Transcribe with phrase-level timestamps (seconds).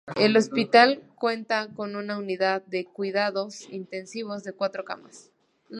[0.15, 5.29] El hospital cuenta con una unidad de cuidados intensivos de cuatro camas.